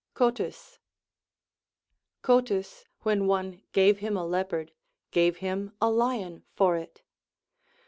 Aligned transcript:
CoTYS. 0.15 0.79
Cotys, 2.23 2.85
when 3.01 3.27
one 3.27 3.61
gave 3.71 3.99
him 3.99 4.17
a 4.17 4.25
leopard, 4.25 4.71
gave 5.11 5.37
him 5.45 5.73
a 5.79 5.91
lion 5.91 6.43
for 6.55 6.75
it. 6.75 7.03